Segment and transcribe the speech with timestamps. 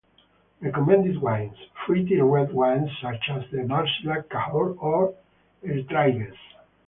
[0.61, 1.55] Recommended wines:
[1.85, 5.13] Fruity red wines such as the Marcillac, Cahors or
[5.63, 6.33] Etraygues.